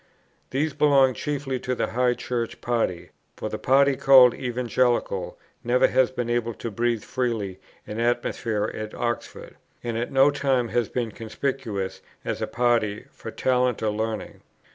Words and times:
These 0.49 0.73
belonged 0.73 1.15
chiefly 1.15 1.59
to 1.59 1.75
the 1.75 1.91
High 1.91 2.15
Church 2.15 2.59
party; 2.59 3.11
for 3.37 3.49
the 3.49 3.59
party 3.59 3.95
called 3.95 4.33
Evangelical 4.33 5.37
never 5.63 5.85
has 5.89 6.09
been 6.09 6.27
able 6.27 6.55
to 6.55 6.71
breathe 6.71 7.03
freely 7.03 7.59
in 7.85 7.97
the 7.97 8.03
atmosphere 8.05 8.65
of 8.65 8.95
Oxford, 8.95 9.57
and 9.83 9.99
at 9.99 10.11
no 10.11 10.31
time 10.31 10.69
has 10.69 10.89
been 10.89 11.11
conspicuous, 11.11 12.01
as 12.25 12.41
a 12.41 12.47
party, 12.47 13.05
for 13.11 13.29
talent 13.29 13.83
or 13.83 13.91
learning. 13.91 14.41